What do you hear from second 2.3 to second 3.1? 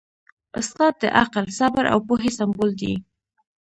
سمبول دی.